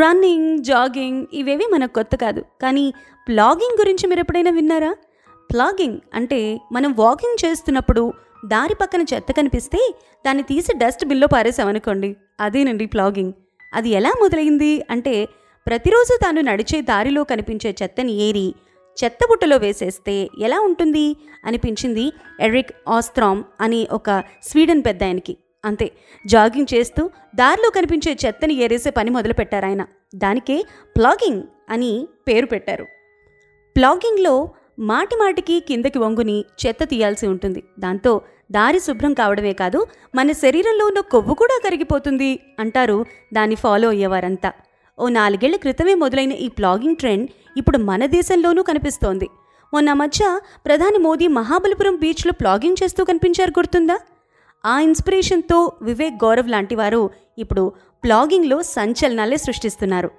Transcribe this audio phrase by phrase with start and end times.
[0.00, 2.44] Running jogging ఇవేవి మనకు కొత్త కాదు.
[2.62, 2.94] కానీ
[3.28, 4.94] ప్లాగింగ్ గురించి మీరు ఎప్పుడైనా విన్నారా?
[5.52, 8.12] ప్లాగింగ్ అంటే మనం వాకింగ్ చేస్తున్నప్పుడు
[8.46, 9.94] దారి పక్కన చెత్త కనిపిస్తే
[10.26, 12.16] దాన్ని తీసి డస్ట్ బిల్లో పారేసామనుకోండి.
[12.40, 13.32] అదేనండి ప్లాగింగ్.
[13.74, 14.84] అది ఎలా మొదలైంది?
[14.90, 15.26] అంటే
[15.66, 18.54] ప్రతిరోజు తాను నడిచే దారిలో కనిపించే చెత్తని ఏరి
[19.04, 21.16] చెత్త బుట్టలో వేసేస్తే ఎలా ఉంటుంది?
[21.44, 25.92] అనిపించింది ఎరిక్ ఆస్త్రామ్ అనే ఒక స్వీడన్ పెద్ద ఆయనకి అంతే.
[26.26, 30.64] జాగింగ్ చేస్తూ దారిలో కనిపించే చెత్తని ఏరేసే పని మొదలుపెట్టారు ఆయన దానికే
[30.96, 32.84] ప్లాగింగ్ అని పేరు పెట్టారు.
[33.76, 37.64] ప్లాగింగ్లో మాటి మాటికి కిందకి వంగుని చెత్త తీయాల్సి ఉంటుంది.
[37.78, 38.20] దాంతో
[38.52, 43.04] దారి శుభ్రం కావడమే కాదు మన శరీరంలో ఉన్న కొవ్వు కూడా కరిగిపోతుంది అంటారు
[43.34, 44.52] దాన్ని ఫాలో అయ్యేవారంతా.
[44.98, 49.28] ఓ నాలుగేళ్ళ క్రితమే మొదలైన ఈ ప్లాగింగ్ ట్రెండ్ ఇప్పుడు మన దేశంలోనూ కనిపిస్తోంది.
[49.74, 53.98] మొన్న మధ్య ప్రధాని మోదీ మహాబలిపురం బీచ్లో ప్లాగింగ్ చేస్తూ కనిపించారు గుర్తుందా?
[54.66, 57.72] ఆ ఇన్స్పిరేషన్తో వివేక్ గౌరవ్ లాంటి వారు ఇప్పుడు
[58.04, 60.10] ప్లాగింగ్లో సంచలనాలే సృష్టిస్తున్నారు.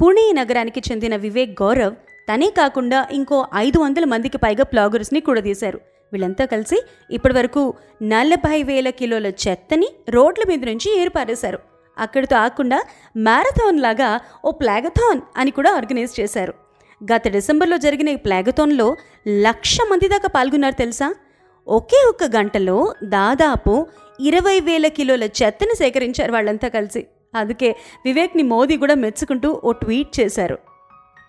[0.00, 1.94] పుణే నగరానికి చెందిన వివేక్ గౌరవ్
[2.28, 5.80] తనే కాకుండా ఇంకో ఐదు వందల మందికి పైగా ప్లాగర్స్ని కూడదీశారు.
[6.12, 11.58] వీళ్ళంతా కలిసి ఇప్పటివరకు నలభై వేల కిలోల చెత్తని రోడ్ల మీద నుంచి ఏర్పారేశారు
[11.98, 12.82] అక్కడితో ఆకుండా
[13.16, 16.54] మ్యారథాన్ లాగా ఓ ప్లాగథాన్ అని కూడా ఆర్గనైజ్ చేశారు.
[17.00, 18.96] గత డిసెంబర్లో జరిగిన ఈ ప్లాగథాన్లో
[19.28, 21.14] లక్ష మంది దాకా పాల్గొన్నారు తెలుసా?
[21.68, 23.86] ఒకే ఒక్క గంటలో దాదాపు
[24.20, 27.06] ఇరవై వేల కిలోల చెత్తను సేకరించారు వాళ్ళంతా కలిసి.
[27.34, 30.58] అందుకే వివేక్ని మోదీ కూడా మెచ్చుకుంటూ ఓ ట్వీట్ చేశారు.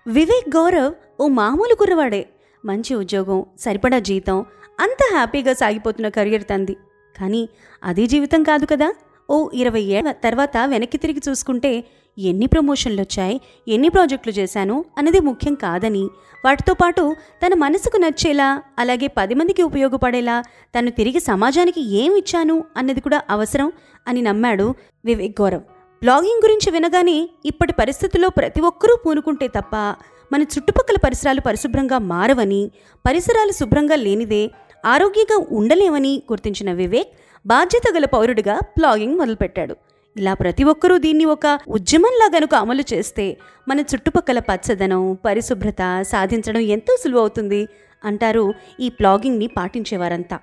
[0.08, 2.30] వివేక్ గౌరవ్ ఓ మామూలు కుర్రవాడే.
[2.66, 4.46] మంచి ఉద్యోగం సరిపడా జీతం
[4.80, 6.78] అంత హ్యాపీగా సాగిపోతున్న కెరియర్ తంది.
[7.20, 7.50] కానీ
[7.84, 8.94] అదే జీవితం కాదు కదా?
[9.30, 11.84] ఓ ఇరవై ఏళ్ళ తర్వాత వెనక్కి తిరిగి చూసుకుంటే
[12.18, 16.04] ఎన్ని ప్రమోషన్లు వచ్చాయి ఎన్ని ప్రాజెక్టులు చేశాను అన్నది ముఖ్యం కాదని
[16.46, 20.44] వాటితో పాటు తన మనసుకు నచ్చేలా అలాగే పది మందికి ఉపయోగపడేలా
[20.76, 23.72] తను తిరిగి సమాజానికి ఏం ఇచ్చాను అన్నది కూడా అవసరం
[24.08, 24.76] అని నమ్మాడు
[25.06, 25.62] వివేక్ గౌరవ్.
[26.04, 29.76] బ్లాగింగ్ గురించి వినగానే ఇప్పటి పరిస్థితుల్లో ప్రతి ఒక్కరూ పూనుకుంటే తప్ప
[30.32, 32.72] మన చుట్టుపక్కల పరిసరాలు పరిశుభ్రంగా మారవని
[33.06, 34.52] పరిసరాలు శుభ్రంగా లేనిదే
[34.86, 37.12] ఆరోగ్యంగా ఉండలేమని గుర్తించిన వివేక్
[37.46, 39.76] బాధ్యత గల పౌరుడిగా ప్లాగింగ్ మొదలుపెట్టాడు.
[40.18, 43.38] ఇలా ప్రతి ఒక్కరూ దీన్ని ఒక ఉద్యమంలా గనుక అమలు చేస్తే
[43.70, 47.68] మన చుట్టుపక్కల పచ్చదనం పరిశుభ్రత సాధించడం ఎంతో సులువవుతుంది
[48.06, 50.40] అంటారు ఈ ప్లాగింగ్ని పాటించేవారంతా.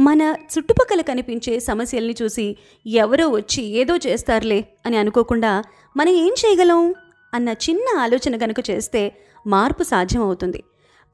[0.00, 0.22] మన
[0.52, 2.56] చుట్టుపక్కల కనిపించే సమస్యల్ని చూసి
[2.86, 5.62] ఎవరో వచ్చి ఏదో చేస్తారులే అని అనుకోకుండా
[5.96, 6.94] మనం ఏం చేయగలం
[7.34, 9.02] అన్న చిన్న ఆలోచన కనుక చేస్తే
[9.46, 10.64] మార్పు సాధ్యమవుతుంది.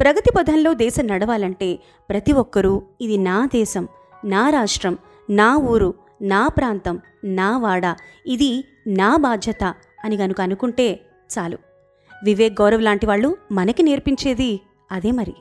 [0.01, 1.79] ప్రగతి పథంలో దేశం నడవాలంటే
[2.11, 3.89] ప్రతి ఒక్కరూ ఇది నా దేశం
[4.25, 4.99] నా రాష్ట్రం
[5.31, 11.01] నా ఊరు నా ప్రాంతం నా వాడా ఇది నా బాధ్యత అని గనుక అనుకుంటే
[11.39, 11.59] చాలు.
[12.25, 14.61] వివేక్ గౌరవ్ లాంటి వాళ్ళు మనకి నేర్పించేది
[14.93, 15.35] అదే మరి.